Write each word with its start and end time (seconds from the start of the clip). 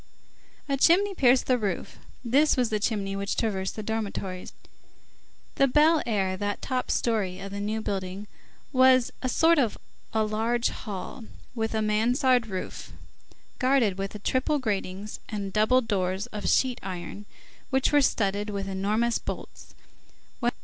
A 0.67 0.77
chimney 0.77 1.13
pierced 1.13 1.45
the 1.45 1.59
roof; 1.59 1.99
this 2.25 2.57
was 2.57 2.71
the 2.71 2.79
chimney 2.79 3.15
which 3.15 3.35
traversed 3.35 3.75
the 3.75 3.83
dormitories. 3.83 4.51
The 5.57 5.67
Bel 5.67 6.01
Air, 6.07 6.35
that 6.37 6.59
top 6.59 6.89
story 6.89 7.37
of 7.39 7.51
the 7.51 7.59
New 7.59 7.81
Building, 7.81 8.25
was 8.73 9.11
a 9.21 9.29
sort 9.29 9.59
of 9.59 9.77
large 10.11 10.69
hall, 10.69 11.25
with 11.53 11.75
a 11.75 11.83
Mansard 11.83 12.47
roof, 12.47 12.93
guarded 13.59 13.99
with 13.99 14.23
triple 14.23 14.57
gratings 14.57 15.19
and 15.29 15.53
double 15.53 15.81
doors 15.81 16.25
of 16.33 16.49
sheet 16.49 16.79
iron, 16.81 17.27
which 17.69 17.91
were 17.91 18.01
studded 18.01 18.49
with 18.49 18.67
enormous 18.67 19.19
bolts. 19.19 19.75